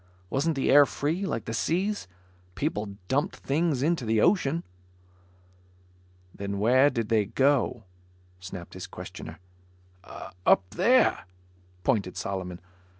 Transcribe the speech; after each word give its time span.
Wasn't 0.31 0.55
the 0.55 0.71
air 0.71 0.87
free, 0.87 1.27
like 1.27 1.45
the 1.45 1.53
seas? 1.53 2.07
People 2.55 2.97
dumped 3.07 3.35
things 3.35 3.83
into 3.83 4.03
the 4.03 4.19
ocean. 4.19 4.63
"Then 6.33 6.57
where 6.57 6.89
did 6.89 7.09
they 7.09 7.25
go?" 7.25 7.83
snapped 8.39 8.73
his 8.73 8.87
questioner. 8.87 9.37
"Up 10.43 10.67
there," 10.71 11.25
pointed 11.83 12.17
Solomon. 12.17 12.59